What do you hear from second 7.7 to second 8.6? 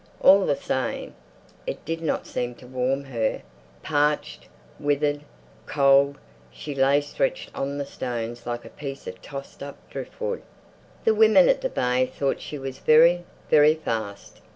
the stones